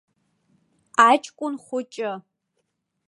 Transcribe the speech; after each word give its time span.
Аҷкәын 1.09 1.53
хәыҷы. 1.63 2.11